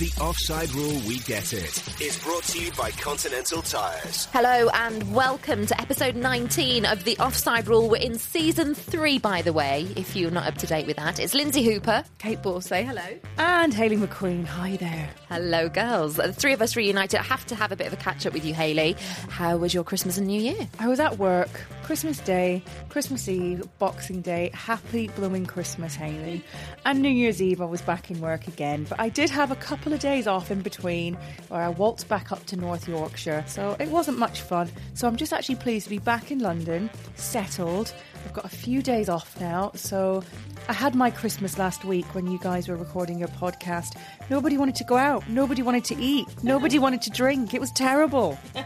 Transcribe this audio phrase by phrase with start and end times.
[0.00, 4.28] The Offside Rule We Get It is brought to you by Continental Tires.
[4.32, 7.90] Hello and welcome to episode 19 of The Offside Rule.
[7.90, 11.20] We're in season three, by the way, if you're not up to date with that.
[11.20, 12.02] It's Lynsey Hooper.
[12.18, 13.02] Kait Borsay hello.
[13.36, 15.10] And Hayley McQueen, hi there.
[15.28, 16.16] Hello, girls.
[16.16, 17.20] The three of us reunited.
[17.20, 18.96] I have to have a bit of a catch up with you, Hayley.
[19.28, 20.66] How was your Christmas and New Year?
[20.78, 21.50] I was at work,
[21.90, 24.52] Christmas Day, Christmas Eve, Boxing Day.
[24.54, 26.40] Happy blooming Christmas, Hayley.
[26.84, 28.86] And New Year's Eve, I was back in work again.
[28.88, 31.14] But I did have a couple of days off in between
[31.48, 33.42] where I waltzed back up to North Yorkshire.
[33.48, 34.70] So it wasn't much fun.
[34.94, 37.92] So I'm just actually pleased to be back in London, settled.
[38.24, 39.72] I've got a few days off now.
[39.74, 40.22] So
[40.70, 43.96] I had my Christmas last week when you guys were recording your podcast.
[44.30, 45.28] Nobody wanted to go out.
[45.28, 46.28] Nobody wanted to eat.
[46.44, 47.54] Nobody wanted to drink.
[47.54, 48.38] It was terrible.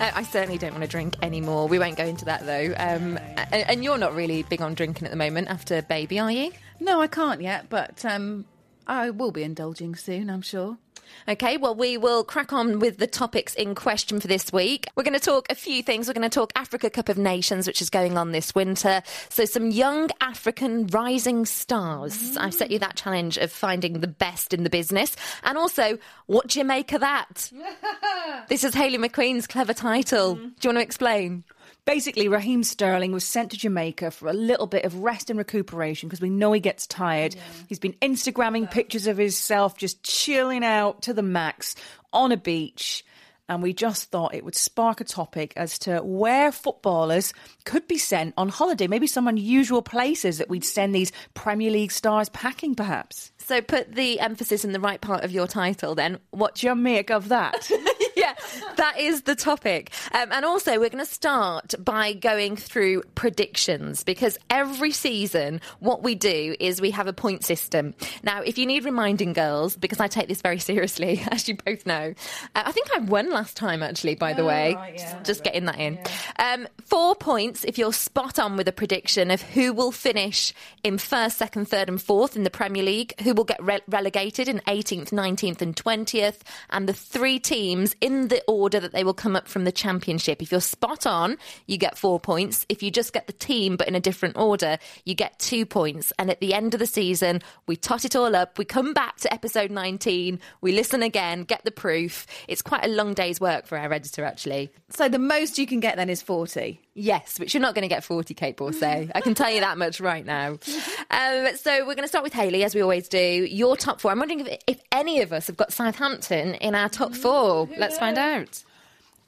[0.00, 1.68] Uh, I certainly don't want to drink anymore.
[1.68, 2.74] We won't go into that though.
[2.78, 6.30] Um, and, and you're not really big on drinking at the moment after baby, are
[6.30, 6.52] you?
[6.78, 8.46] No, I can't yet, but um,
[8.86, 10.78] I will be indulging soon, I'm sure.
[11.28, 14.86] Okay, well, we will crack on with the topics in question for this week.
[14.96, 16.08] We're going to talk a few things.
[16.08, 19.02] We're going to talk Africa Cup of Nations, which is going on this winter.
[19.28, 22.36] So, some young African rising stars.
[22.36, 25.16] I've set you that challenge of finding the best in the business.
[25.44, 27.50] And also, what do you make of that?
[28.48, 30.36] this is Hayley McQueen's clever title.
[30.36, 30.48] Mm-hmm.
[30.48, 31.44] Do you want to explain?
[31.84, 36.08] Basically, Raheem Sterling was sent to Jamaica for a little bit of rest and recuperation
[36.08, 37.34] because we know he gets tired.
[37.68, 41.74] He's been Instagramming pictures of himself just chilling out to the max
[42.12, 43.04] on a beach.
[43.48, 47.32] And we just thought it would spark a topic as to where footballers
[47.64, 51.90] could be sent on holiday, maybe some unusual places that we'd send these Premier League
[51.90, 53.32] stars packing, perhaps.
[53.38, 56.20] So, put the emphasis in the right part of your title then.
[56.30, 57.68] What Do you make of that?
[58.38, 59.92] yeah, that is the topic.
[60.12, 66.02] Um, and also, we're going to start by going through predictions because every season, what
[66.02, 67.94] we do is we have a point system.
[68.22, 71.86] Now, if you need reminding, girls, because I take this very seriously, as you both
[71.86, 72.14] know,
[72.54, 74.74] uh, I think I won last time, actually, by the way.
[74.74, 75.12] right, yeah.
[75.12, 75.98] Just, just getting that in.
[76.38, 80.52] Um, four points if you're spot on with a prediction of who will finish
[80.82, 84.48] in first, second, third, and fourth in the Premier League, who will get re- relegated
[84.48, 89.14] in 18th, 19th, and 20th, and the three teams in the order that they will
[89.14, 90.42] come up from the Championship.
[90.42, 92.66] If you're spot on, you get four points.
[92.68, 96.12] If you just get the team but in a different order, you get two points.
[96.18, 98.58] And at the end of the season, we tot it all up.
[98.58, 102.26] We come back to episode 19, we listen again, get the proof.
[102.48, 104.72] It's quite a long day's work for our editor, actually.
[104.90, 106.80] So the most you can get then is 40.
[107.00, 109.10] Yes, which you're not going to get 40, Kait Borsay.
[109.14, 110.58] I can tell you that much right now.
[111.10, 113.18] Um, so we're going to start with Hayley, as we always do.
[113.18, 114.10] Your top four.
[114.10, 117.68] I'm wondering if, if any of us have got Southampton in our top four.
[117.78, 118.62] Let's find out.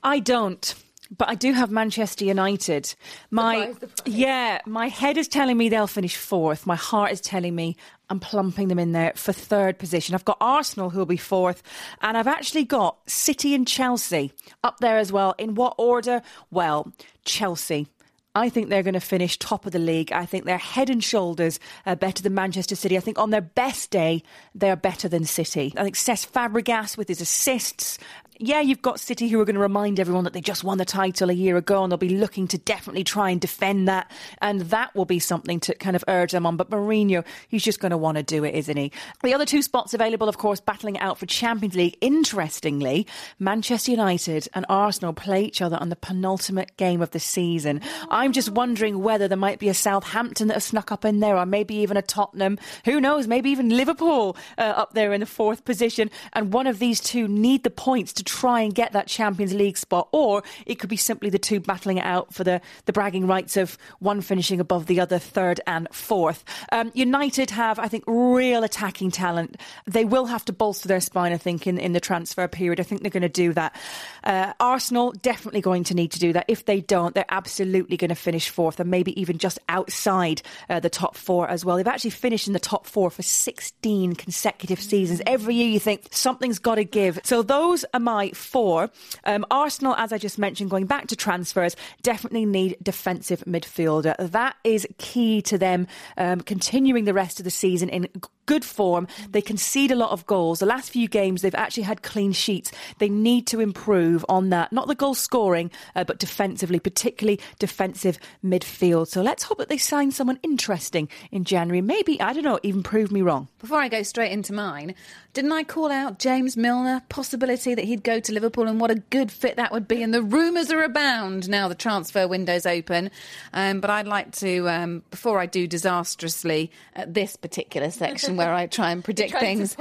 [0.02, 0.74] I don't.
[1.16, 2.94] But I do have Manchester United.
[3.30, 4.14] My Surprise, surprise.
[4.16, 6.66] yeah, my head is telling me they'll finish fourth.
[6.66, 7.76] My heart is telling me
[8.12, 10.14] I'm plumping them in there for third position.
[10.14, 11.62] I've got Arsenal who'll be fourth,
[12.02, 15.34] and I've actually got City and Chelsea up there as well.
[15.38, 16.20] In what order?
[16.50, 16.92] Well,
[17.24, 17.86] Chelsea.
[18.34, 20.12] I think they're going to finish top of the league.
[20.12, 22.98] I think they're head and shoulders uh, better than Manchester City.
[22.98, 24.22] I think on their best day,
[24.54, 25.72] they are better than City.
[25.74, 27.98] I think Cesc Fabregas with his assists,
[28.42, 30.84] yeah, you've got City who are going to remind everyone that they just won the
[30.84, 34.10] title a year ago and they'll be looking to definitely try and defend that.
[34.40, 36.56] And that will be something to kind of urge them on.
[36.56, 38.90] But Mourinho, he's just going to want to do it, isn't he?
[39.22, 41.96] The other two spots available, of course, battling out for Champions League.
[42.00, 43.06] Interestingly,
[43.38, 47.80] Manchester United and Arsenal play each other on the penultimate game of the season.
[48.10, 51.36] I'm just wondering whether there might be a Southampton that have snuck up in there
[51.36, 52.58] or maybe even a Tottenham.
[52.86, 53.28] Who knows?
[53.28, 56.10] Maybe even Liverpool uh, up there in the fourth position.
[56.32, 59.76] And one of these two need the points to try and get that Champions League
[59.76, 63.26] spot, or it could be simply the two battling it out for the, the bragging
[63.26, 66.44] rights of one finishing above the other, third and fourth.
[66.72, 69.58] Um, United have, I think, real attacking talent.
[69.86, 72.80] They will have to bolster their spine, I think, in, in the transfer period.
[72.80, 73.76] I think they're going to do that.
[74.24, 76.46] Uh, Arsenal definitely going to need to do that.
[76.48, 80.40] If they don't, they're absolutely going to finish fourth and maybe even just outside
[80.70, 81.76] uh, the top four as well.
[81.76, 85.20] They've actually finished in the top four for 16 consecutive seasons.
[85.26, 87.20] Every year you think something's got to give.
[87.24, 88.90] So those are my four.
[89.24, 94.14] Um, Arsenal, as I just mentioned, going back to transfers, definitely need defensive midfielder.
[94.18, 95.86] That is key to them
[96.16, 98.08] um, continuing the rest of the season in
[98.46, 99.06] good form.
[99.30, 100.58] They concede a lot of goals.
[100.58, 102.72] The last few games, they've actually had clean sheets.
[102.98, 104.72] They need to improve on that.
[104.72, 109.08] Not the goal scoring, uh, but defensively, particularly defensive midfield.
[109.08, 111.80] So let's hope that they sign someone interesting in January.
[111.80, 113.48] Maybe, I don't know, even prove me wrong.
[113.58, 114.94] Before I go straight into mine,
[115.34, 117.02] didn't I call out James Milner?
[117.08, 120.02] Possibility that he'd go to Liverpool and what a good fit that would be.
[120.02, 123.10] And the rumours are abound now the transfer window's open.
[123.52, 128.52] Um, but I'd like to, um, before I do disastrously at this particular section where
[128.52, 129.76] I try and predict things.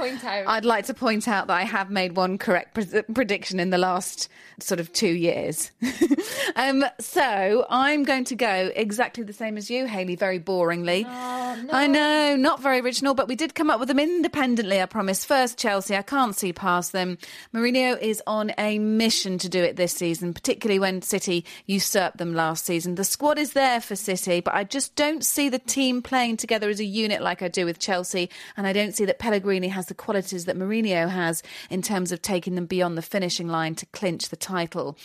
[0.46, 3.78] I'd like to point out that I have made one correct pre- prediction in the
[3.78, 4.28] last
[4.60, 5.70] sort of two years.
[6.56, 11.04] um, so I'm going to go exactly the same as you, Hayley, very boringly.
[11.06, 15.24] I know, not very original, but we did come up with them independently, I promise.
[15.24, 17.18] First, Chelsea, I can't see past them.
[17.54, 22.34] Mourinho is on a mission to do it this season, particularly when City usurped them
[22.34, 22.94] last season.
[22.94, 26.68] The squad is there for City, but I just don't see the team playing together
[26.68, 29.86] as a unit like I do with Chelsea, and I don't see that Pellegrini has
[29.86, 33.86] the qualities that Mourinho has in terms of taking them beyond the finishing line to
[33.86, 34.96] clinch the title.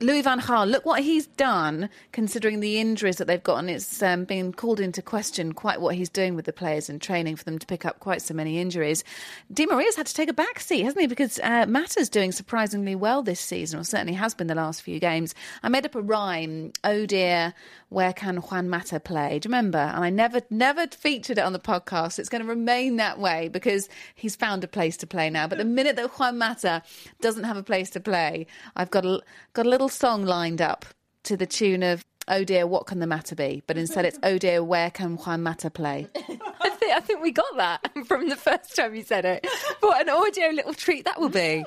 [0.00, 4.02] Louis van Gaal, look what he's done considering the injuries that they've got, and it's
[4.02, 7.44] um, been called into question quite what he's doing with the players and training for
[7.44, 9.04] them to pick up quite so many injuries.
[9.52, 11.06] Di Maria's had to take a back seat, hasn't he?
[11.06, 14.98] Because uh, Mata's doing surprisingly well this season, or certainly has been the last few
[14.98, 15.32] games.
[15.62, 17.54] I made up a rhyme, oh dear,
[17.88, 19.38] where can Juan Mata play?
[19.38, 19.78] Do you remember?
[19.78, 22.18] And I never, never featured it on the podcast.
[22.18, 25.46] It's going to remain that way because he's found a place to play now.
[25.46, 26.82] But the minute that Juan Mata
[27.20, 29.20] doesn't have a place to play, I've got a,
[29.52, 30.84] got a little song lined up
[31.24, 33.62] to the tune of Oh dear, what can the matter be?
[33.66, 36.08] But instead it's Oh dear, where can Juan Mata play?
[36.62, 39.46] I think, I think we got that from the first time you said it.
[39.80, 41.62] What an audio little treat that will be.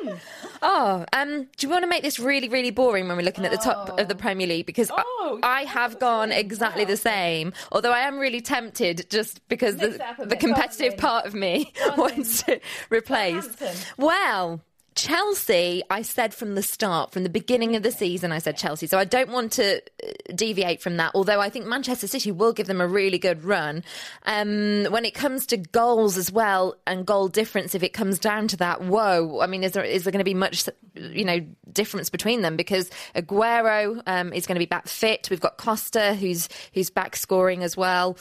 [0.63, 3.51] Oh, um, do you want to make this really, really boring when we're looking at
[3.51, 4.65] the top of the Premier League?
[4.65, 7.53] Because I- Oh, I, have gone exactly the same.
[7.71, 10.39] Although I am really tempted just because Mix the, it up a the bit.
[10.39, 12.59] Competitive part of me wants to
[12.89, 13.43] replace.
[13.45, 13.75] Southampton.
[13.97, 14.61] Well,
[14.97, 18.87] Chelsea, I said from the start, from the beginning of the season, I said Chelsea.
[18.87, 21.11] So I don't want to uh, deviate from that.
[21.13, 23.83] Although I think Manchester City will give them a really good run.
[24.25, 28.47] Um, when it comes to goals as well and goal difference, if it comes down
[28.47, 29.39] to that, whoa!
[29.39, 32.57] I mean, is there is there going to be much, you know, difference between them?
[32.57, 35.29] Because Aguero um, is going to be back fit.
[35.29, 38.17] We've got Costa, who's who's back scoring as well.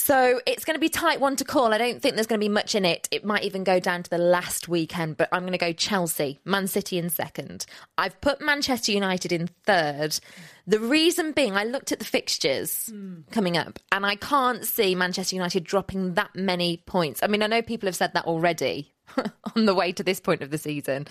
[0.00, 1.74] So it's going to be tight one to call.
[1.74, 3.06] I don't think there's going to be much in it.
[3.10, 6.40] It might even go down to the last weekend, but I'm going to go Chelsea,
[6.42, 7.66] Man City in second.
[7.98, 10.18] I've put Manchester United in third.
[10.66, 13.20] The reason being, I looked at the fixtures hmm.
[13.30, 17.22] coming up, and I can't see Manchester United dropping that many points.
[17.22, 18.94] I mean, I know people have said that already.
[19.56, 21.06] on the way to this point of the season,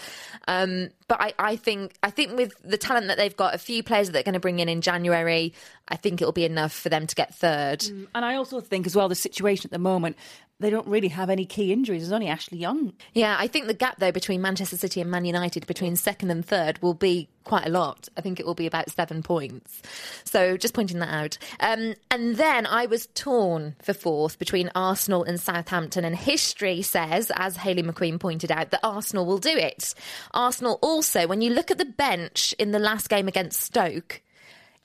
[0.48, 3.84] um, but I, I think I think with the talent that they've got, a few
[3.84, 5.54] players that they're going to bring in in January,
[5.88, 7.84] I think it'll be enough for them to get third.
[8.14, 10.18] And I also think as well the situation at the moment,
[10.60, 12.04] they don't really have any key injuries.
[12.04, 12.94] There's only Ashley Young.
[13.14, 16.46] Yeah, I think the gap though between Manchester City and Man United between second and
[16.46, 18.08] third will be quite a lot.
[18.18, 19.82] I think it will be about seven points.
[20.24, 21.38] So just pointing that out.
[21.60, 26.06] Um, and then I was torn for fourth between Arsenal and Southampton.
[26.06, 29.96] And history says, as Hayley McQueen pointed out, that Arsenal will do it.
[30.32, 34.22] Arsenal also, when you look at the bench in the last game against Stoke,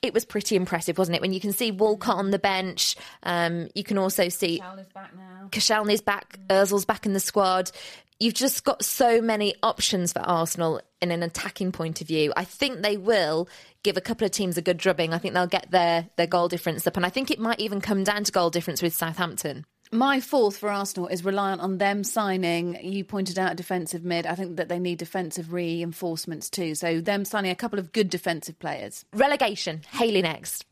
[0.05, 1.21] it was pretty impressive, wasn't it?
[1.21, 5.49] When you can see Walcott on the bench, um, you can also see back now.
[6.05, 7.71] Back, Ozil's back in the squad.
[8.19, 12.31] You've just got so many options for Arsenal in an attacking point of view.
[12.37, 13.49] I think they will
[13.83, 15.13] give a couple of teams a good drubbing.
[15.13, 16.95] I think they'll get their, their goal difference up.
[16.95, 19.65] And I think it might even come down to goal difference with Southampton.
[19.95, 22.77] My fourth for Arsenal is reliant on them signing.
[22.83, 24.25] You pointed out defensive mid.
[24.25, 26.75] I think that they need defensive reinforcements too.
[26.75, 29.05] So them signing a couple of good defensive players.
[29.13, 30.65] Relegation, Hayley next.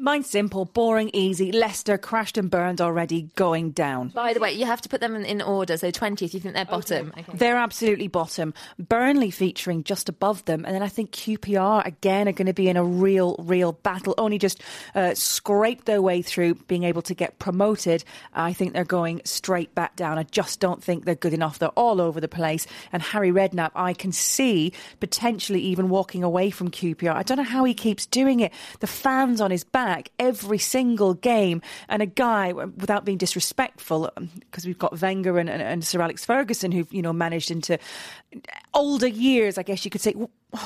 [0.00, 1.50] Mine's simple, boring, easy.
[1.50, 4.10] Leicester crashed and burned already, going down.
[4.10, 5.76] By the way, you have to put them in, in order.
[5.76, 7.12] So 20th, you think they're bottom.
[7.34, 8.54] They're absolutely bottom.
[8.78, 10.64] Burnley featuring just above them.
[10.64, 14.14] And then I think QPR again are going to be in a real, real battle.
[14.18, 14.62] Only just
[14.94, 18.04] uh, scraped their way through being able to get promoted.
[18.32, 20.16] I think they're going straight back down.
[20.16, 21.58] I just don't think they're good enough.
[21.58, 22.68] They're all over the place.
[22.92, 27.16] And Harry Redknapp, I can see potentially even walking away from QPR.
[27.16, 28.52] I don't know how he keeps doing it.
[28.78, 29.87] The fans on his back
[30.18, 31.62] every single game.
[31.88, 36.00] And a guy, without being disrespectful, um, because we've got Wenger and, and, and Sir
[36.00, 37.78] Alex Ferguson who've, you know, managed into
[38.74, 40.14] older years, I guess you could say,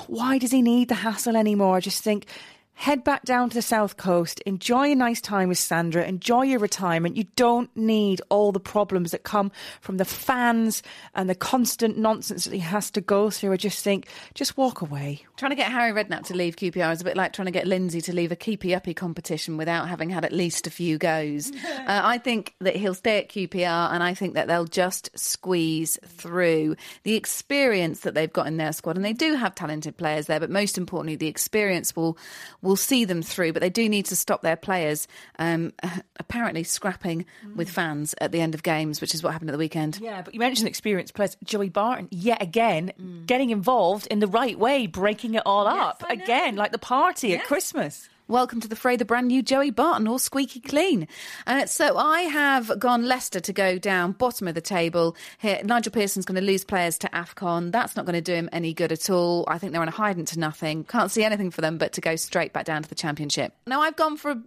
[0.07, 1.77] why does he need the hassle anymore?
[1.77, 2.27] I just think
[2.75, 6.59] head back down to the south coast, enjoy a nice time with Sandra, enjoy your
[6.59, 7.17] retirement.
[7.17, 10.83] You don't need all the problems that come from the fans
[11.15, 13.53] and the constant nonsense that he has to go through.
[13.53, 15.25] I just think, just walk away.
[15.37, 17.67] Trying to get Harry Redknapp to leave QPR is a bit like trying to get
[17.67, 21.53] Lynsey to leave a keepy uppy competition without having had at least a few goes.
[21.65, 25.99] uh, I think that he'll stay at QPR and I think that they'll just squeeze
[26.05, 28.97] through the experience that they've got in their squad.
[28.97, 32.19] And they do have talented players there, but most importantly, the experience will
[32.63, 35.73] will see them through, but they do need to stop their players um,
[36.17, 37.57] apparently scrapping mm.
[37.57, 39.99] with fans at the end of games, which is what happened at the weekend.
[40.01, 41.37] Yeah, but you mentioned experienced players.
[41.45, 43.27] Joey Barton, yet again, mm.
[43.27, 46.05] getting involved in the right way, breaking it all yes, up.
[46.09, 47.41] Again, like the party yes.
[47.41, 48.09] at Christmas.
[48.29, 51.09] Welcome to the fray, the brand new Joey Barton, all squeaky clean.
[51.47, 55.17] Uh, so I have gone Leicester to go down bottom of the table.
[55.39, 57.73] Here, Nigel Pearson's going to lose players to AFCON.
[57.73, 59.45] That's not going to do him any good at all.
[59.49, 60.85] I think they're on a hiding to nothing.
[60.85, 63.55] Can't see anything for them but to go straight back down to the Championship.
[63.67, 64.39] Now I've gone for a,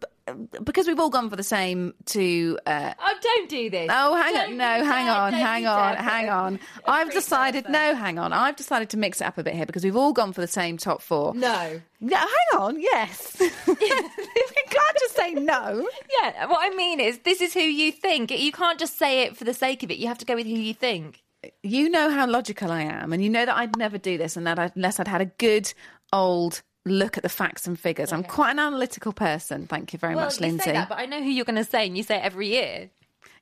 [0.64, 2.58] because we've all gone for the same to.
[2.66, 3.90] Uh, oh, don't do this.
[3.94, 4.58] Oh, hang don't on.
[4.58, 6.60] No, hang on, hang on, hang on.
[6.86, 7.70] I've decided.
[7.70, 8.34] No, hang on.
[8.34, 10.48] I've decided to mix it up a bit here because we've all gone for the
[10.48, 11.36] same top four.
[11.36, 11.82] No.
[12.02, 12.80] No, hang on.
[12.80, 13.40] Yes.
[13.68, 15.88] you can't just say no.
[16.20, 16.46] Yeah.
[16.48, 18.32] What I mean is, this is who you think.
[18.32, 19.98] You can't just say it for the sake of it.
[19.98, 21.22] You have to go with who you think.
[21.62, 24.48] You know how logical I am, and you know that I'd never do this, and
[24.48, 25.72] that unless I'd had a good
[26.12, 28.10] old look at the facts and figures.
[28.10, 28.18] Okay.
[28.18, 29.68] I'm quite an analytical person.
[29.68, 30.72] Thank you very well, much, Lynsey.
[30.72, 32.90] That, but I know who you're going to say, and you say it every year.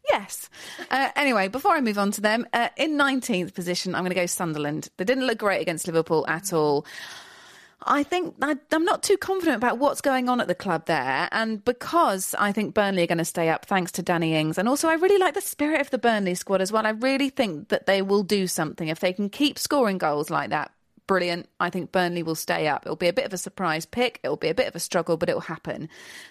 [0.10, 0.50] Yes.
[0.92, 4.16] Uh, anyway, before I move on to them, uh, in 19th position, I'm going to
[4.16, 4.90] go Sunderland.
[4.98, 6.86] They didn't look great against Liverpool at all.
[7.86, 11.28] I think I, am not too confident about what's going on at the club there.
[11.32, 14.58] And because I think Burnley are going to stay up thanks to Danny Ings.
[14.58, 16.86] And also, I really like the spirit of the Burnley squad as well.
[16.86, 20.50] I really think that they will do something if they can keep scoring goals like
[20.50, 20.72] that
[21.08, 21.50] brilliant.
[21.60, 22.86] I think Burnley will stay up.
[22.86, 24.20] It'll be a bit of a surprise pick.
[24.24, 25.90] It'll be a bit of a struggle, but it'll happen.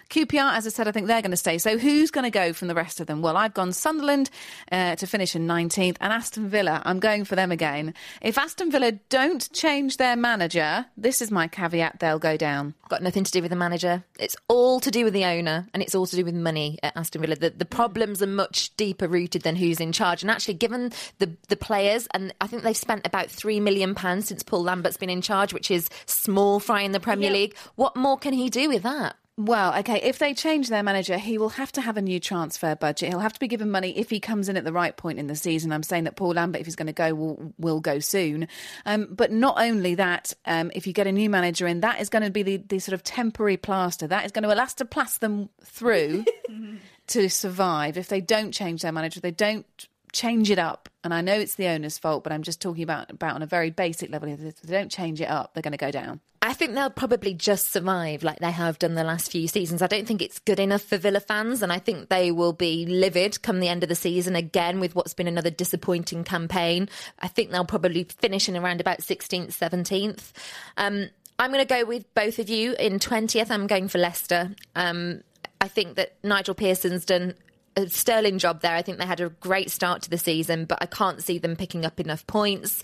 [0.09, 1.57] QPR, as I said, I think they're going to stay.
[1.57, 3.21] So who's going to go from the rest of them?
[3.21, 4.29] Well, I've gone Sunderland
[4.71, 6.81] uh, to finish in 19th and Aston Villa.
[6.85, 7.93] I'm going for them again.
[8.21, 12.73] If Aston Villa don't change their manager, this is my caveat, they'll go down.
[12.89, 14.03] Got nothing to do with the manager.
[14.19, 16.95] It's all to do with the owner and it's all to do with money at
[16.95, 17.35] Aston Villa.
[17.35, 20.21] The, the problems are much deeper rooted than who's in charge.
[20.21, 24.43] And actually, given the, the players, and I think they've spent about £3 million since
[24.43, 27.37] Paul Lambert's been in charge, which is small fry in the Premier yeah.
[27.37, 27.57] League.
[27.75, 29.15] What more can he do with that?
[29.35, 32.75] Well, okay, if they change their manager, he will have to have a new transfer
[32.75, 33.09] budget.
[33.09, 35.25] He'll have to be given money if he comes in at the right point in
[35.25, 35.71] the season.
[35.71, 38.47] I'm saying that Paul Lambert, if he's going to go, will, will go soon.
[38.85, 42.09] Um, but not only that, um, if you get a new manager in, that is
[42.09, 44.05] going to be the, the sort of temporary plaster.
[44.05, 46.25] That is going to elastoplast them through
[47.07, 47.97] to survive.
[47.97, 49.65] If they don't change their manager, they don't
[50.13, 50.87] change it up.
[51.03, 53.47] And I know it's the owner's fault, but I'm just talking about about on a
[53.47, 54.29] very basic level.
[54.29, 56.21] If they don't change it up, they're going to go down.
[56.41, 59.81] I think they'll probably just survive like they have done the last few seasons.
[59.81, 62.85] I don't think it's good enough for Villa fans, and I think they will be
[62.85, 66.89] livid come the end of the season again with what's been another disappointing campaign.
[67.19, 70.31] I think they'll probably finish in around about 16th, 17th.
[70.77, 73.49] Um, I'm going to go with both of you in 20th.
[73.49, 74.53] I'm going for Leicester.
[74.75, 75.23] Um,
[75.61, 77.35] I think that Nigel Pearson's done
[77.75, 78.75] a sterling job there.
[78.75, 81.55] I think they had a great start to the season, but I can't see them
[81.55, 82.83] picking up enough points.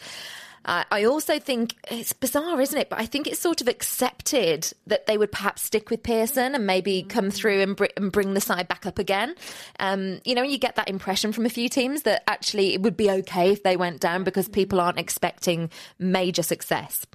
[0.66, 2.90] Uh, I also think it's bizarre, isn't it?
[2.90, 6.68] But I think it's sort of accepted that they would perhaps stick with Pearson and
[6.68, 9.36] maybe come through and, br- and bring the side back up again.
[9.80, 12.98] Um, you know, you get that impression from a few teams that actually it would
[12.98, 17.06] be okay if they went down because people aren't expecting major success.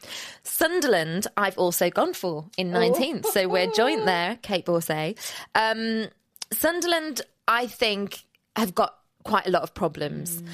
[0.43, 3.31] Sunderland, I've also gone for in 19th, oh.
[3.31, 5.19] so we're joint there, Kait Borsay.
[5.54, 6.09] Um,
[6.52, 8.24] Sunderland, I think,
[8.56, 10.40] have got quite a lot of problems.
[10.40, 10.48] Mm.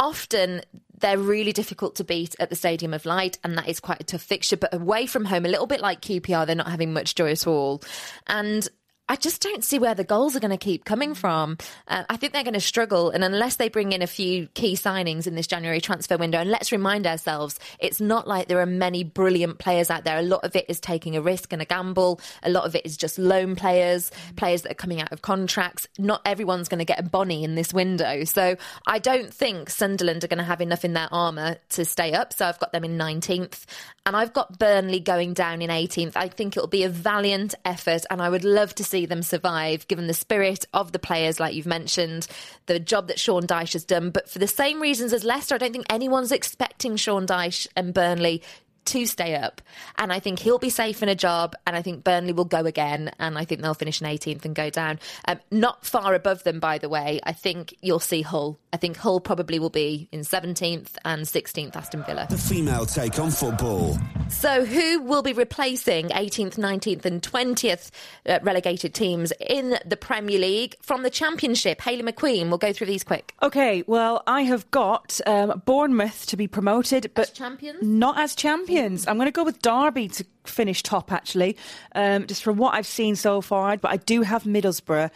[0.00, 0.62] Often
[0.98, 4.04] they're really difficult to beat at the Stadium of Light, and that is quite a
[4.04, 4.56] tough fixture.
[4.56, 7.46] But away from home, a little bit like QPR, they're not having much joy at
[7.46, 7.82] all.
[8.26, 8.68] And
[9.12, 11.58] I just don't see where the goals are going to keep coming from.
[11.86, 14.74] Uh, I think they're going to struggle, and unless they bring in a few key
[14.74, 18.64] signings in this January transfer window, and let's remind ourselves, it's not like there are
[18.64, 20.16] many brilliant players out there.
[20.16, 22.22] A lot of it is taking a risk and a gamble.
[22.42, 25.88] A lot of it is just loan players, players that are coming out of contracts.
[25.98, 30.24] Not everyone's going to get a Bony in this window, so I don't think Sunderland
[30.24, 32.32] are going to have enough in their armour to stay up.
[32.32, 33.66] So I've got them in 19th,
[34.04, 36.16] and I've got Burnley going down in 18th.
[36.16, 39.86] I think it'll be a valiant effort, and I would love to see them survive,
[39.86, 42.26] given the spirit of the players, like you've mentioned,
[42.66, 44.10] the job that Sean Dyche has done.
[44.10, 47.94] But for the same reasons as Leicester, I don't think anyone's expecting Sean Dyche and
[47.94, 48.42] Burnley
[48.86, 49.60] to stay up.
[49.98, 52.64] And I think he'll be safe in a job, and I think Burnley will go
[52.66, 54.98] again, and I think they'll finish in 18th and go down.
[55.26, 57.20] Um, not far above them, by the way.
[57.24, 58.58] I think you'll see Hull.
[58.72, 62.26] I think Hull probably will be in 17th and 16th, Aston Villa.
[62.30, 63.98] The female take on football.
[64.28, 67.90] So, who will be replacing 18th, 19th, and 20th
[68.26, 71.80] uh, relegated teams in the Premier League from the Championship?
[71.80, 73.34] Hayley McQueen, we'll go through these quick.
[73.42, 77.82] Okay, well, I have got um, Bournemouth to be promoted, but champions?
[77.82, 78.71] not as champions.
[79.06, 81.56] I'm going to go with Derby to finish top, actually,
[81.94, 83.76] um, just from what I've seen so far.
[83.76, 85.10] But I do have Middlesbrough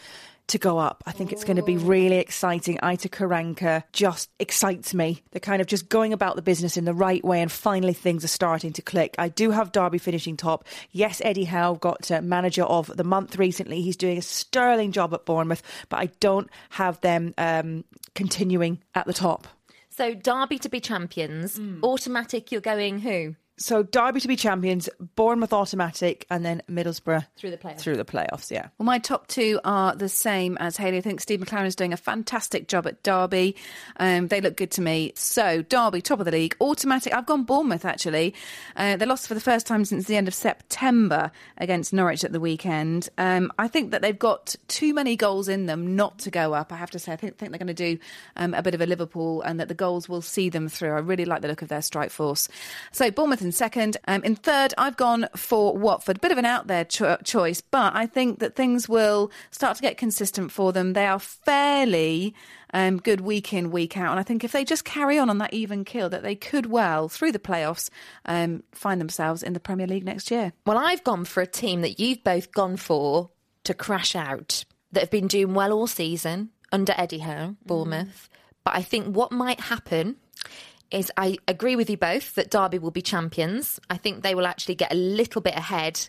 [0.48, 1.02] to go up.
[1.06, 2.78] I think it's going to be really exciting.
[2.78, 5.22] Aitor Karanka just excites me.
[5.32, 8.24] They're kind of just going about the business in the right way, and finally things
[8.24, 9.14] are starting to click.
[9.18, 10.64] I do have Derby finishing top.
[10.92, 13.82] Yes, Eddie Howe got uh, manager of the month recently.
[13.82, 17.84] He's doing a sterling job at Bournemouth, but I don't have them um,
[18.14, 19.48] continuing at the top.
[19.90, 23.34] So, Derby to be champions, automatic, you're going who?
[23.58, 27.80] So Derby to be champions, Bournemouth automatic, and then Middlesbrough Through the playoffs.
[27.80, 28.68] Through the playoffs, yeah.
[28.76, 30.98] Well, my top two are the same as Hayley.
[30.98, 33.56] I think Steve McClaren is doing a fantastic job at Derby.
[33.98, 35.12] Um, they look good to me.
[35.14, 37.14] So, Derby, top of the league, automatic.
[37.14, 38.34] I've gone Bournemouth, actually.
[38.76, 42.32] Uh, they lost for the first time since the end of September against Norwich at
[42.32, 43.08] the weekend.
[43.16, 46.72] Um, I think that they've got too many goals in them not to go up.
[46.72, 47.98] I have to say, I think, think they're going to do
[48.36, 50.90] um, a bit of a Liverpool and that the goals will see them through.
[50.90, 52.50] I really like the look of their strike force.
[52.92, 53.96] So, Bournemouth in second.
[54.06, 56.18] Um, in third, I've gone for Watford.
[56.18, 59.76] A bit of an out there cho- choice, but I think that things will start
[59.76, 60.92] to get consistent for them.
[60.92, 62.34] They are fairly
[62.74, 64.10] um, good week in, week out.
[64.10, 66.66] And I think if they just carry on on that even kill, that they could
[66.66, 67.88] well, through the playoffs,
[68.26, 70.52] um, find themselves in the Premier League next year.
[70.66, 73.30] Well, I've gone for a team that you've both gone for
[73.64, 78.28] to crash out, that have been doing well all season under Eddie Howe, Bournemouth.
[78.64, 80.16] But I think what might happen
[80.90, 83.80] is I agree with you both that Derby will be champions.
[83.90, 86.08] I think they will actually get a little bit ahead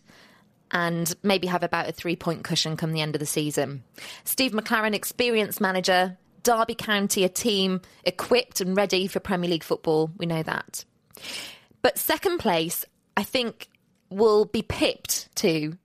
[0.72, 3.84] and maybe have about a three point cushion come the end of the season.
[4.24, 10.12] Steve McClaren, experienced manager, Derby County, a team equipped and ready for Premier League football.
[10.18, 10.86] We know that.
[11.82, 12.86] But second place,
[13.16, 13.70] I think,
[14.10, 15.78] will be pipped to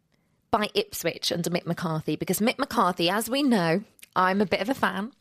[0.51, 3.83] by Ipswich under Mick McCarthy because Mick McCarthy, as we know,
[4.15, 5.13] I'm a bit of a fan.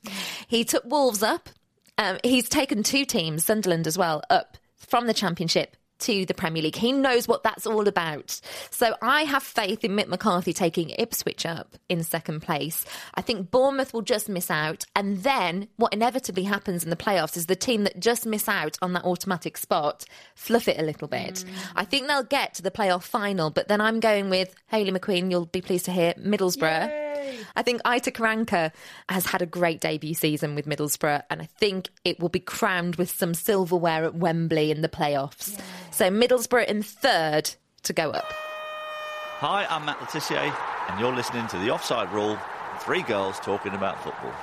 [0.48, 1.50] He took Wolves up.
[1.98, 6.64] Um, he's taken two teams, Sunderland as well, up from the Championship to the Premier
[6.64, 6.76] League.
[6.76, 8.40] He knows what that's all about.
[8.70, 12.86] So I have faith in Mick McCarthy taking Ipswich up in second place.
[13.16, 14.86] I think Bournemouth will just miss out.
[14.96, 18.78] And then what inevitably happens in the playoffs is the team that just miss out
[18.82, 21.36] on that automatic spot fluff it a little bit.
[21.36, 21.48] Mm.
[21.76, 25.32] I think they'll get to the playoff final, but then I'm going with Hayley McQueen,
[25.32, 27.12] you'll be pleased to hear, Middlesbrough.
[27.56, 28.72] I think Aitor Karanka
[29.10, 32.96] has had a great debut season with Middlesbrough, and I think it will be crowned
[32.96, 35.60] with some silverware at Wembley in the playoffs.
[35.92, 37.52] So Middlesbrough in third
[37.84, 38.32] to go up.
[38.32, 40.56] Hi, I'm Matt Le Tissier,
[40.90, 42.38] and you're listening to The Offside Rule,
[42.80, 44.34] three girls talking about football.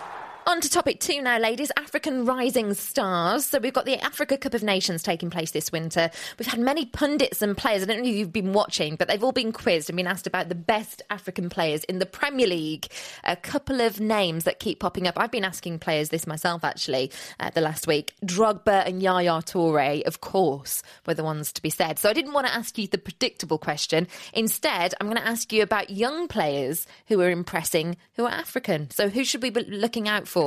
[0.48, 1.70] On to topic two now, ladies.
[1.76, 3.44] African rising stars.
[3.44, 6.11] So we've got the Africa Cup of Nations taking place this winter.
[6.38, 7.82] We've had many pundits and players.
[7.82, 10.26] I don't know if you've been watching, but they've all been quizzed and been asked
[10.26, 12.87] about the best African players in the Premier League.
[13.24, 15.18] A couple of names that keep popping up.
[15.18, 18.14] I've been asking players this myself, actually, uh, the last week.
[18.24, 21.98] Drogba and Yaya Toure, of course, were the ones to be said.
[21.98, 24.08] So I didn't want to ask you the predictable question.
[24.32, 28.90] Instead, I'm going to ask you about young players who are impressing, who are African.
[28.92, 30.38] So who should we be looking out for?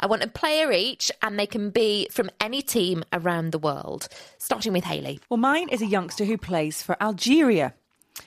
[0.00, 4.08] I want a player each, and they can be from any team around the world.
[4.38, 5.20] Starting with Hayley.
[5.28, 7.74] Well, mine is a youngster who plays for Algeria.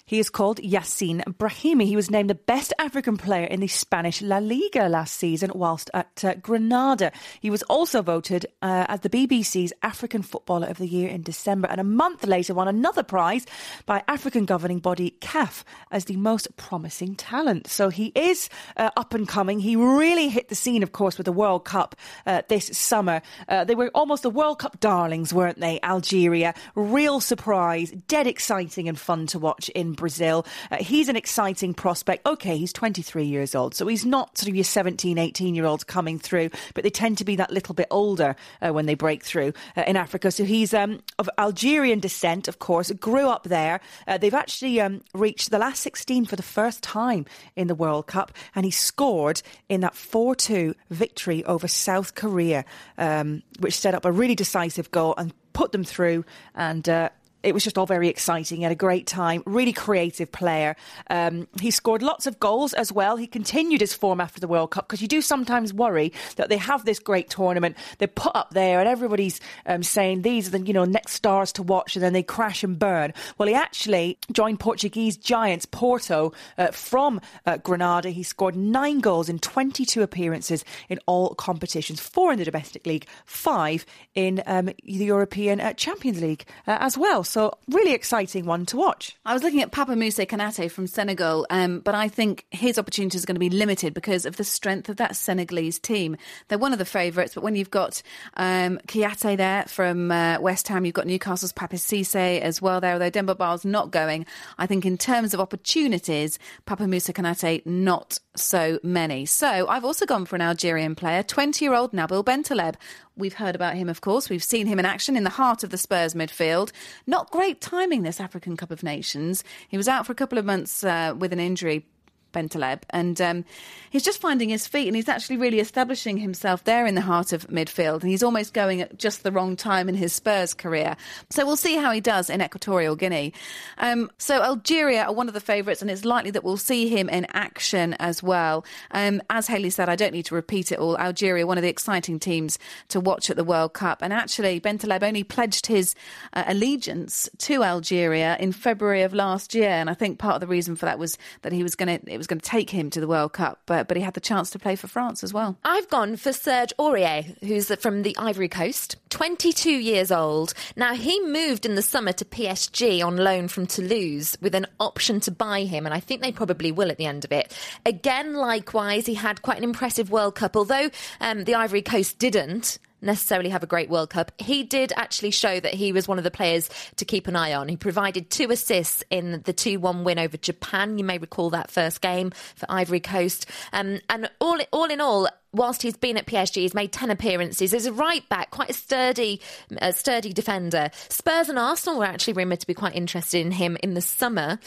[0.06, 1.86] He is called Yacine Brahimi.
[1.86, 5.90] He was named the best African player in the Spanish La Liga last season whilst
[5.94, 7.12] at uh, Granada.
[7.40, 11.68] He was also voted uh, as the BBC's African Footballer of the Year in December
[11.70, 13.46] and a month later won another prize
[13.86, 17.68] by African governing body CAF as the most promising talent.
[17.68, 19.60] So he is uh, up and coming.
[19.60, 23.22] He really hit the scene, of course, with the World Cup uh, this summer.
[23.48, 25.80] Uh, they were almost the World Cup darlings, weren't they?
[25.84, 26.54] Algeria.
[26.76, 30.46] Real surprise, dead exciting and fun to watch in Brazil.
[30.72, 32.26] Uh, he's an exciting prospect.
[32.28, 35.84] Okay, he's 23 years old, so he's not sort of your 17, 18 year olds
[35.84, 39.24] coming through, but they tend to be that little bit older uh, when they break
[39.24, 40.32] through uh, in Africa.
[40.32, 43.80] So he's um, of Algerian descent, of course, grew up there.
[44.08, 48.08] Uh, they've actually um, reached the last 16 for the first time in the World
[48.08, 52.66] Cup, and he scored in that 4 2 victory over South Korea,
[52.98, 56.26] um, which set up a really decisive goal and put them through.
[56.56, 57.10] And uh,
[57.44, 58.58] it was just all very exciting.
[58.58, 60.76] He had a great time, really creative player.
[61.10, 63.16] Um, he scored lots of goals as well.
[63.16, 66.58] He continued his form after the World Cup because you do sometimes worry that they
[66.58, 70.62] have this great tournament, they put up there, and everybody's um, saying these are the
[70.62, 73.14] you know next stars to watch, and then they crash and burn.
[73.38, 78.10] Well, he actually joined Portuguese giants Porto uh, from uh, Granada.
[78.10, 83.08] He scored nine goals in 22 appearances in all competitions, four in the domestic league,
[83.26, 84.76] five in um, the
[85.06, 87.24] European uh, Champions League uh, as well.
[87.30, 89.16] So really exciting one to watch.
[89.24, 93.24] I was looking at Papa Moussa Kanate from Senegal, um, but I think his opportunities
[93.24, 96.18] are going to be limited because of the strength of that Senegalese team.
[96.48, 98.02] They're one of the favourites, but when you've got
[98.36, 102.94] um, Kouyate there from uh, West Ham, you've got Newcastle's Papis Cisse as well there,
[102.94, 104.26] although Demba Ba's not going.
[104.58, 109.26] I think in terms of opportunities, Papa Moussa Kanate, not so many.
[109.28, 112.76] So I've also gone for an Algerian player, 20 year old Nabil Bentaleb.
[113.20, 114.30] We've heard about him, of course.
[114.30, 116.72] We've seen him in action in the heart of the Spurs midfield.
[117.06, 119.44] Not great timing this African Cup of Nations.
[119.68, 121.86] He was out for a couple of months uh, with an injury
[122.32, 123.46] Bentaleb, and um,
[123.90, 127.34] he's just finding his feet, and he's actually really establishing himself there in the heart
[127.34, 128.02] of midfield.
[128.02, 130.96] And he's almost going at just the wrong time in his Spurs career.
[131.30, 133.34] So we'll see how he does in Equatorial Guinea.
[133.78, 137.10] Um, so Algeria are one of the favourites, and it's likely that we'll see him
[137.10, 138.66] in action as well.
[138.92, 140.98] Um, as Hayley said, I don't need to repeat it all.
[140.98, 145.04] Algeria, one of the exciting teams to watch at the World Cup, and actually Bentaleb
[145.04, 145.96] only pledged his
[146.34, 150.48] uh, allegiance to Algeria in February of last year, and I think part of the
[150.48, 153.00] reason for that was that he was going to was going to take him to
[153.00, 155.58] the World Cup, but, but he had the chance to play for France as well.
[155.64, 160.54] I've gone for Serge Aurier, who's from the Ivory Coast, 22 years old.
[160.76, 165.20] Now, he moved in the summer to PSG on loan from Toulouse with an option
[165.22, 167.52] to buy him, and I think they probably will at the end of it.
[167.86, 172.78] Again, likewise, he had quite an impressive World Cup, although um, the Ivory Coast didn't
[173.02, 174.32] necessarily have a great World Cup.
[174.38, 177.54] He did actually show that he was one of the players to keep an eye
[177.54, 177.68] on.
[177.70, 180.98] He provided two assists in the 2 1 win over Japan.
[180.98, 183.46] You may recall that first game for Ivory Coast.
[183.74, 187.72] Um, and all, all in all, whilst he's been at PSG, he's made 10 appearances.
[187.72, 189.42] He's a right back, quite a sturdy,
[189.82, 190.92] uh, sturdy defender.
[191.10, 194.60] Spurs and Arsenal were actually rumoured to be quite interested in him in the summer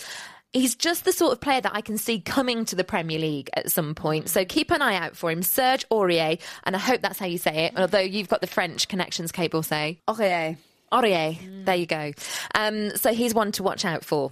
[0.53, 3.51] he's just the sort of player that I can see coming to the Premier League
[3.55, 4.29] at some point.
[4.29, 7.38] So keep an eye out for him, Serge Aurier, and I hope that's how you
[7.38, 7.75] say it.
[7.77, 10.57] Although you've got the French connections, Kait will say Aurier.
[10.93, 11.65] Aurier, mm.
[11.65, 12.12] there you go.
[12.55, 14.31] Um, so he's one to watch out for.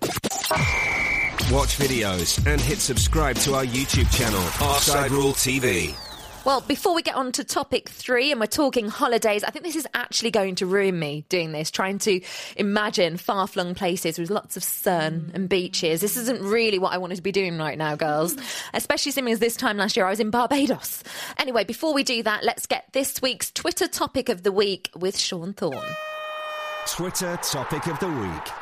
[1.51, 5.97] Watch videos and hit subscribe to our YouTube channel, Offside Rule TV.
[6.42, 9.76] Well, before we get on to topic three, and we're talking holidays, I think this
[9.76, 12.22] is actually going to ruin me doing this, trying to
[12.57, 15.35] imagine far flung places with lots of sun mm.
[15.35, 16.00] and beaches.
[16.00, 18.70] This isn't really what I wanted to be doing right now, girls, mm.
[18.72, 21.03] especially seeing as this time last year I was in Barbados.
[21.38, 25.18] Anyway, before we do that, let's get this week's Twitter topic of the week with
[25.18, 25.79] Sean Thorne.
[26.88, 28.60] Twitter topic of the week.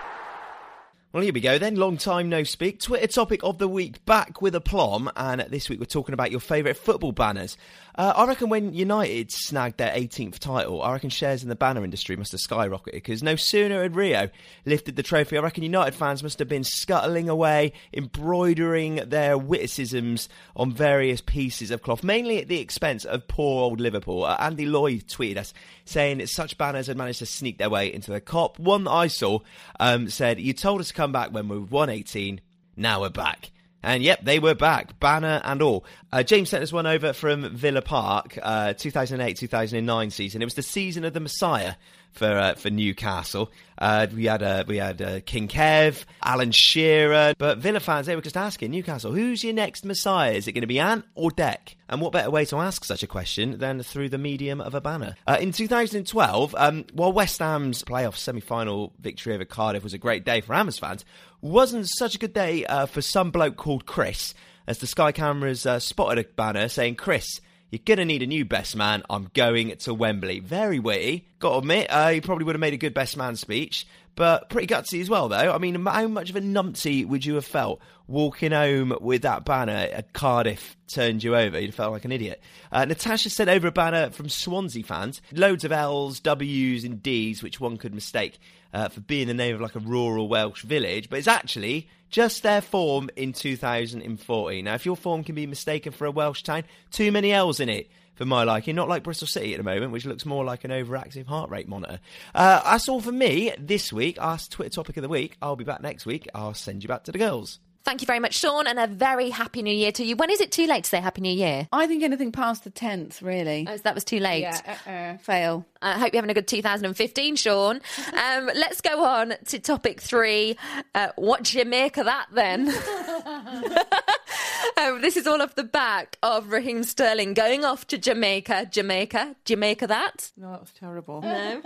[1.11, 1.77] Well, here we go then.
[1.77, 2.81] Long time no speak.
[2.81, 5.11] Twitter topic of the week back with aplomb.
[5.17, 7.57] And this week we're talking about your favourite football banners.
[7.99, 11.83] Uh, I reckon when United snagged their 18th title, I reckon shares in the banner
[11.83, 14.31] industry must have skyrocketed because no sooner had Rio
[14.65, 20.29] lifted the trophy, I reckon United fans must have been scuttling away, embroidering their witticisms
[20.55, 24.23] on various pieces of cloth, mainly at the expense of poor old Liverpool.
[24.23, 25.53] Uh, Andy Lloyd tweeted us
[25.85, 28.61] saying such banners had managed to sneak their way into the Kop.
[28.61, 29.41] One that I saw
[29.81, 32.43] um, said, You told us to come back when we won 18,
[32.77, 33.51] now we're back.
[33.83, 35.85] And yep, they were back, banner and all.
[36.13, 40.43] Uh, James sent us one over from Villa Park, uh, 2008 2009 season.
[40.43, 41.75] It was the season of the Messiah
[42.19, 43.51] for uh, for Newcastle.
[43.79, 48.17] Uh, we had uh, we had uh, King Kev, Alan Shearer, but Villa fans they
[48.17, 50.33] were just asking Newcastle, who's your next Messiah?
[50.33, 51.77] Is it going to be Ant or Dec?
[51.89, 54.81] And what better way to ask such a question than through the medium of a
[54.81, 55.15] banner?
[55.27, 60.25] Uh, in 2012, um, while West Ham's playoff semi-final victory over Cardiff was a great
[60.25, 61.05] day for Hammers fans,
[61.41, 64.35] wasn't such a good day uh, for some bloke called Chris,
[64.67, 68.47] as the Sky cameras spotted a banner saying, "Chris." You're going to need a new
[68.47, 69.03] best man.
[69.11, 70.41] I'm going to Wembley.
[70.41, 71.29] Very witty.
[71.39, 74.49] Got to admit, uh, he probably would have made a good best man speech, but
[74.49, 75.53] pretty gutsy as well, though.
[75.53, 79.45] I mean, how much of a numpty would you have felt walking home with that
[79.45, 81.61] banner at Cardiff turned you over?
[81.61, 82.43] You'd have felt like an idiot.
[82.73, 85.21] Uh, Natasha sent over a banner from Swansea fans.
[85.33, 88.39] Loads of L's, W's, and D's, which one could mistake
[88.73, 92.43] uh, for being the name of like a rural Welsh village, but it's actually just
[92.43, 94.65] their form in 2014.
[94.65, 97.69] Now, if your form can be mistaken for a Welsh town, too many L's in
[97.69, 98.75] it for my liking.
[98.75, 101.69] Not like Bristol City at the moment, which looks more like an overactive heart rate
[101.69, 102.01] monitor.
[102.35, 104.21] Uh, that's all for me this week.
[104.21, 105.37] Our Twitter topic of the week.
[105.41, 106.29] I'll be back next week.
[106.35, 107.61] I'll send you back to the girls.
[107.89, 110.15] Thank you very much, Sean, and a very happy new year to you.
[110.15, 111.69] When is it too late to say happy new year?
[111.73, 113.67] I think anything past the 10th, really.
[113.67, 114.43] Oh, so that was too late.
[114.43, 115.17] Yeah, uh-uh.
[115.17, 115.65] fail.
[115.81, 117.81] I hope you're having a good 2015, Sean.
[118.13, 120.59] Um, let's go on to topic three.
[120.95, 122.69] Uh, what do you make of that then?
[124.77, 128.69] um, this is all off the back of Raheem Sterling going off to Jamaica.
[128.71, 130.33] Jamaica, Jamaica that?
[130.37, 131.23] No, that was terrible.
[131.23, 131.63] No.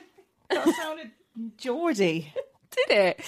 [0.48, 1.10] that sounded
[1.58, 2.32] Geordie.
[2.76, 3.20] Did it?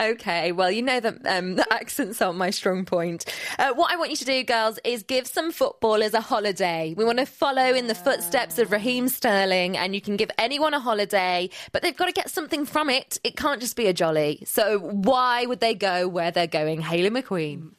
[0.00, 3.26] Okay, well, you know that um, the accents aren't my strong point.
[3.58, 6.94] Uh, what I want you to do, girls, is give some footballers a holiday.
[6.96, 10.74] We want to follow in the footsteps of Raheem Sterling, and you can give anyone
[10.74, 13.18] a holiday, but they've got to get something from it.
[13.24, 14.42] It can't just be a jolly.
[14.46, 16.80] So, why would they go where they're going?
[16.80, 17.72] Hayley McQueen.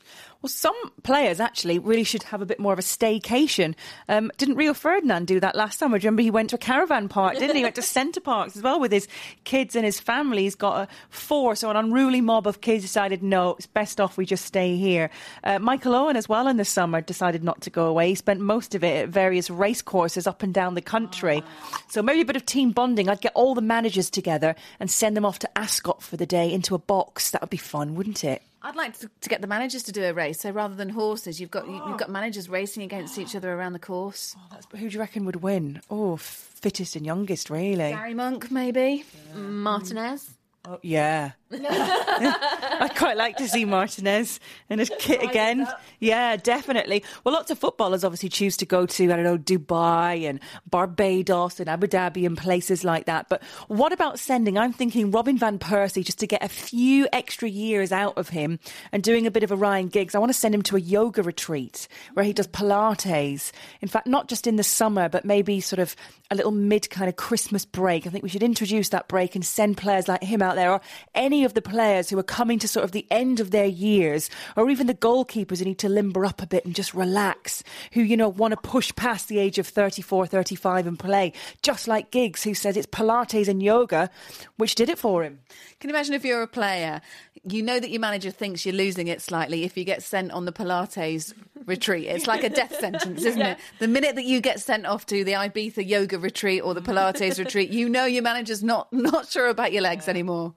[0.46, 3.74] Well, some players actually really should have a bit more of a staycation.
[4.08, 5.98] Um, didn't Rio Ferdinand do that last summer?
[5.98, 7.62] Do you remember he went to a caravan park, didn't he?
[7.62, 9.08] he went to Center Parcs as well with his
[9.44, 10.44] kids and his family.
[10.44, 14.18] He's got a four, so an unruly mob of kids decided, no, it's best off
[14.18, 15.10] we just stay here.
[15.44, 18.10] Uh, Michael Owen as well in the summer decided not to go away.
[18.10, 21.44] He spent most of it at various race courses up and down the country.
[21.88, 23.10] So maybe a bit of team bonding.
[23.10, 26.54] I'd get all the managers together and send them off to Ascot for the day
[26.54, 27.32] into a box.
[27.32, 28.44] That would be fun, wouldn't it?
[28.66, 30.40] I'd like to, to, get the managers to do a race.
[30.40, 33.80] So rather than horses, you've got you've got managers racing against each other around the
[33.80, 34.36] course.
[34.52, 35.82] Oh, who do you reckon would win?
[35.92, 37.92] Oh, fittest and youngest, really.
[37.92, 39.06] Gary Monk, maybe.
[39.34, 39.40] Yeah.
[39.40, 40.32] Mm, Martinez.
[40.68, 41.34] Oh, yeah.
[41.52, 45.68] I'd quite like to see Martinez in his kit again.
[46.00, 47.04] Yeah, definitely.
[47.24, 51.60] Well, lots of footballers obviously choose to go to, I don't know, Dubai and Barbados
[51.60, 53.30] and Abu Dhabi and places like that.
[53.30, 54.58] But what about sending?
[54.58, 58.60] I'm thinking Robin Van Persie just to get a few extra years out of him
[58.92, 60.16] and doing a bit of a Ryan Giggs.
[60.16, 63.52] I want to send him to a yoga retreat where he does Pilates.
[63.82, 65.96] In fact, not just in the summer, but maybe sort of
[66.32, 68.08] a little mid kind of Christmas break.
[68.08, 70.82] I think we should introduce that break and send players like him out there or
[71.14, 74.30] any of the players who are coming to sort of the end of their years
[74.56, 78.02] or even the goalkeepers who need to limber up a bit and just relax, who,
[78.02, 82.12] you know, want to push past the age of 34, 35 and play, just like
[82.12, 84.10] Giggs, who says it's Pilates and yoga,
[84.58, 85.40] which did it for him.
[85.80, 87.02] Can you imagine if you're a player,
[87.48, 90.46] you know that your manager thinks you're losing it slightly if you get sent on
[90.46, 91.34] the Pilates
[91.66, 92.08] retreat.
[92.08, 93.52] It's like a death sentence, isn't yeah.
[93.52, 93.60] it?
[93.80, 97.38] The minute that you get sent off to the Ibiza yoga retreat or the Pilates
[97.44, 100.54] retreat, you know your manager's not not sure about your legs anymore.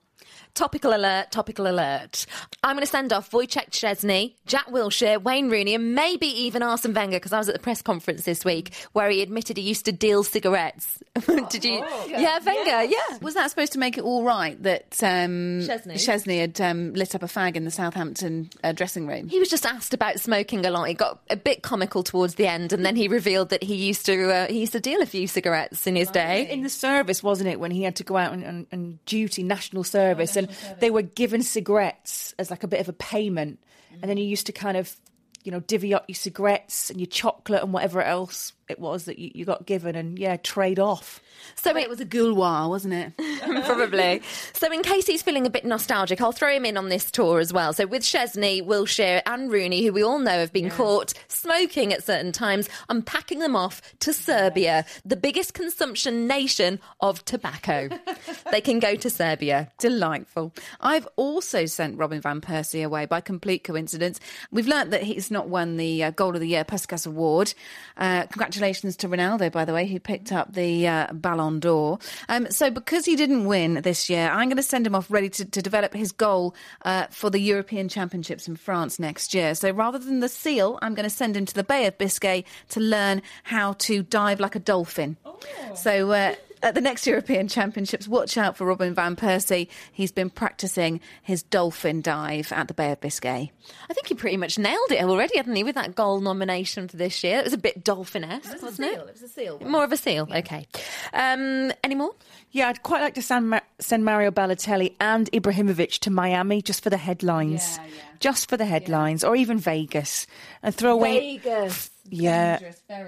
[0.53, 2.25] Topical alert, topical alert.
[2.63, 6.93] I'm going to send off Wojciech Szczesny, Jack Wilshere, Wayne Rooney, and maybe even Arsene
[6.93, 9.85] Wenger because I was at the press conference this week where he admitted he used
[9.85, 11.01] to deal cigarettes.
[11.49, 11.83] Did you?
[11.85, 12.19] Oh, yeah.
[12.19, 12.97] yeah, Wenger, yeah.
[13.09, 13.17] yeah.
[13.21, 15.93] Was that supposed to make it all right that um, Szczesny.
[15.93, 19.29] Szczesny had um, lit up a fag in the Southampton uh, dressing room?
[19.29, 20.83] He was just asked about smoking a lot.
[20.85, 24.05] He got a bit comical towards the end, and then he revealed that he used
[24.07, 26.49] to uh, he used to deal a few cigarettes in his day.
[26.49, 29.83] In the service, wasn't it, when he had to go out on and duty, national
[29.83, 30.49] service, oh, and
[30.79, 33.59] they were given cigarettes as like a bit of a payment,
[33.91, 33.99] mm-hmm.
[34.01, 34.95] and then you used to kind of,
[35.43, 39.17] you know, divvy up your cigarettes and your chocolate and whatever else it was that
[39.17, 41.19] you, you got given, and yeah, trade off.
[41.55, 43.13] So it was a gouloir, wasn't it?
[43.65, 44.21] Probably.
[44.53, 47.39] So in case he's feeling a bit nostalgic, I'll throw him in on this tour
[47.39, 47.73] as well.
[47.73, 50.75] So with Szczesny, Wilshere, and Rooney, who we all know have been yeah.
[50.75, 56.79] caught smoking at certain times, I'm packing them off to Serbia, the biggest consumption nation
[57.01, 57.89] of tobacco.
[58.51, 59.71] they can go to Serbia.
[59.79, 60.53] Delightful.
[60.79, 64.19] I've also sent Robin van Persie away by complete coincidence.
[64.51, 67.55] We've learnt that he's not won the uh, Goal of the Year Puskas Award.
[67.97, 71.99] Uh, congratulations to Ronaldo, by the way, who picked up the uh, Ballon d'Or.
[72.27, 75.29] Um, so, because he didn't win this year, I'm going to send him off ready
[75.29, 79.55] to, to develop his goal uh, for the European Championships in France next year.
[79.55, 82.43] So, rather than the seal, I'm going to send him to the Bay of Biscay
[82.69, 85.17] to learn how to dive like a dolphin.
[85.25, 85.39] Oh.
[85.75, 89.69] So, uh, At the next European Championships, watch out for Robin Van Persie.
[89.91, 93.51] He's been practicing his dolphin dive at the Bay of Biscay.
[93.89, 96.97] I think he pretty much nailed it already, hadn't he, with that goal nomination for
[96.97, 97.39] this year?
[97.39, 99.05] It was a bit dolphin-esque, wasn't it?
[99.05, 99.59] was a seal.
[99.59, 100.27] More of a seal.
[100.33, 100.67] Okay.
[101.13, 102.13] Um, any more?
[102.51, 106.83] Yeah, I'd quite like to send, Ma- send Mario Balotelli and Ibrahimovic to Miami just
[106.83, 107.77] for the headlines.
[107.77, 108.01] Yeah, yeah.
[108.19, 110.27] Just for the headlines, or even Vegas,
[110.61, 111.37] and throw away.
[111.37, 111.89] Vegas.
[112.05, 112.59] Yeah.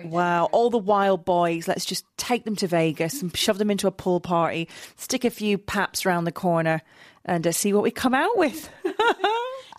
[0.03, 0.45] Wow.
[0.51, 3.91] All the wild boys, let's just take them to Vegas and shove them into a
[3.91, 6.81] pool party, stick a few paps round the corner,
[7.25, 8.69] and uh, see what we come out with.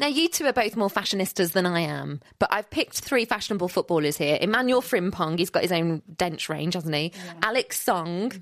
[0.00, 3.68] Now, you two are both more fashionistas than I am, but I've picked three fashionable
[3.68, 4.38] footballers here.
[4.40, 7.12] Emmanuel Frimpong, he's got his own dench range, hasn't he?
[7.42, 8.32] Alex Song,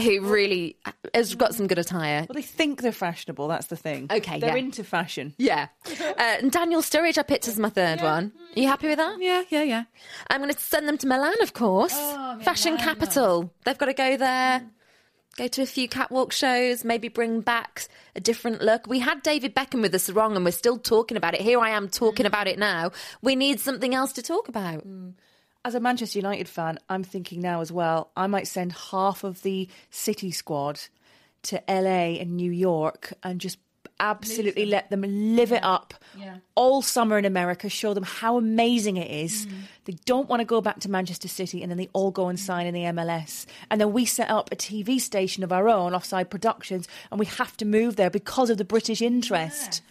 [0.00, 0.76] who really
[1.14, 2.26] has got some good attire.
[2.28, 4.06] well, they think they're fashionable, that's the thing.
[4.10, 4.64] Okay, They're yeah.
[4.64, 5.34] into fashion.
[5.38, 5.68] Yeah.
[6.00, 8.32] Uh, and Daniel Sturridge, I picked as my third one.
[8.56, 9.16] Are you happy with that?
[9.20, 9.84] Yeah, yeah, yeah.
[10.28, 11.92] I'm going to send them to Milan, of course.
[12.42, 13.52] Fashion capital.
[13.64, 14.62] They've got to go there,
[15.40, 18.86] go to a few catwalk shows, maybe bring back a different look.
[18.86, 21.40] We had David Beckham with us wrong, and we're still talking about it.
[21.40, 22.28] Here I am talking mm.
[22.28, 22.92] about it now.
[23.22, 24.86] We need something else to talk about.
[24.86, 25.14] Mm.
[25.64, 29.40] As a Manchester United fan, I'm thinking now as well, I might send half of
[29.40, 30.80] the City squad
[31.44, 33.56] to LA and New York and just
[34.00, 35.02] absolutely let them
[35.36, 35.94] live it up
[36.60, 39.46] all summer in America, show them how amazing it is.
[39.46, 39.52] Mm.
[39.86, 42.38] They don't want to go back to Manchester City and then they all go and
[42.38, 42.42] mm.
[42.42, 43.46] sign in the MLS.
[43.70, 47.26] And then we set up a TV station of our own, Offside Productions, and we
[47.26, 49.82] have to move there because of the British interest.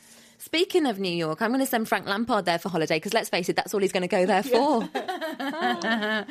[0.41, 3.27] Speaking of New York, I'm going to send Frank Lampard there for holiday because let's
[3.27, 4.87] face it, that's all he's going to go there for.
[4.95, 6.25] I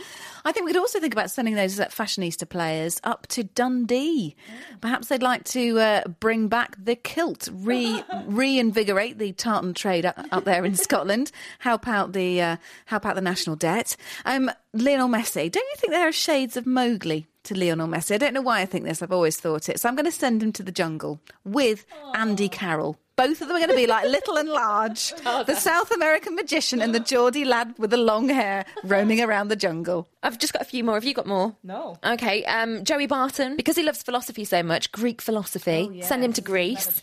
[0.47, 4.35] think we could also think about sending those uh, fashionista players up to Dundee.
[4.81, 10.19] Perhaps they'd like to uh, bring back the kilt, re reinvigorate the tartan trade up,
[10.33, 13.95] up there in Scotland, help out the uh, help out the national debt.
[14.25, 18.15] Um, Lionel Messi, don't you think there are shades of Mowgli to Lionel Messi?
[18.15, 19.03] I don't know why I think this.
[19.03, 19.81] I've always thought it.
[19.81, 22.97] So I'm going to send him to the jungle with Andy Carroll.
[23.19, 25.13] Both of them are going to be like little and large.
[25.25, 29.57] the South American magician and the Geordie lad with the long hair roaming around the
[29.57, 30.09] jungle.
[30.23, 30.95] I've just got a few more.
[30.95, 31.57] Have you got more?
[31.65, 31.97] No.
[32.05, 36.41] Okay, um, Joey Barton, because he loves philosophy so much, Greek philosophy, send him to
[36.41, 37.03] Greece.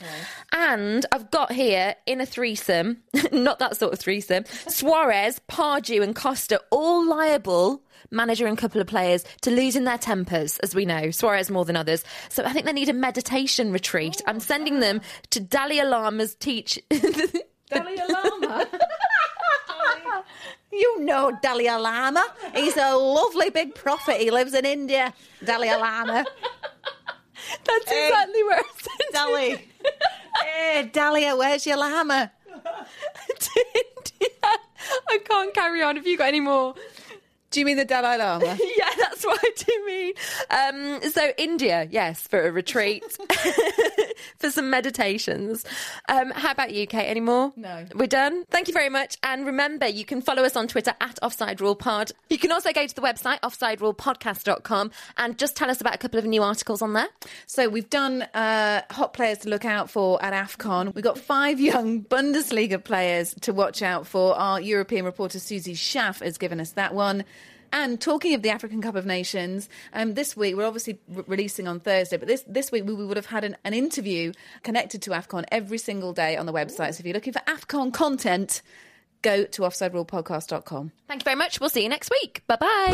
[0.54, 6.16] And I've got here in a threesome, not that sort of threesome, Suarez, Pardew, and
[6.16, 7.82] Costa all liable.
[8.12, 11.76] Manager and couple of players to losing their tempers, as we know, Suarez more than
[11.76, 12.04] others.
[12.30, 14.22] So I think they need a meditation retreat.
[14.28, 15.02] I'm sending them
[15.32, 16.80] to Dalai Lama's teach.
[17.70, 18.68] Dalai Lama.
[20.72, 22.24] you know Dalai Lama.
[22.54, 24.22] He's a lovely big prophet.
[24.22, 25.16] He lives in India.
[25.44, 26.24] Dalai Lama.
[27.66, 29.62] That's exactly where I sent Dali.
[30.44, 32.32] Hey, Dahlia, where's your llama?
[33.40, 34.30] to India.
[35.10, 35.96] I can't carry on.
[35.96, 36.76] Have you got any more?
[37.56, 38.48] Do you mean the Dalai Lama?
[38.78, 40.14] yeah, that's what I do mean.
[40.50, 43.02] Um, so India, yes, for a retreat,
[44.40, 45.64] for some meditations.
[46.10, 47.06] Um, how about you, Kait?
[47.10, 47.54] Any more?
[47.56, 47.86] No.
[47.96, 48.44] We're done.
[48.50, 49.16] Thank you very much.
[49.24, 52.12] And remember, you can follow us on Twitter at Offside Rule Pod.
[52.30, 56.20] You can also go to the website offsiderulepodcast.com and just tell us about a couple
[56.20, 57.08] of new articles on there.
[57.46, 60.94] So we've done uh, hot players to look out for at AFCON.
[60.94, 64.36] We've got five young Bundesliga players to watch out for.
[64.36, 67.24] Our European reporter Susie Schaff has given us that one.
[67.76, 71.68] And talking of the African Cup of Nations, um, this week we're obviously re- releasing
[71.68, 74.32] on Thursday, but this this week we, we would have had an, an interview
[74.64, 76.94] connected to AFCON every single day on the website.
[76.94, 78.62] So if you're looking for AFCON content,
[79.22, 80.94] go to offsiderulepodcast.com.
[81.10, 81.60] Thank you very much.
[81.60, 82.44] We'll see you next week.
[82.48, 82.88] Bye bye.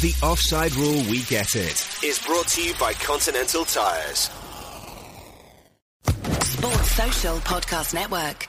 [0.00, 4.30] The Offside Rule We Get It is brought to you by Continental Tires.
[6.44, 8.48] Sports Social Podcast Network.